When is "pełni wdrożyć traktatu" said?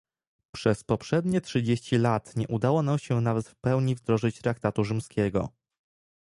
3.55-4.83